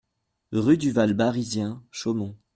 [0.51, 2.35] Rue du Val Barizien, Chaumont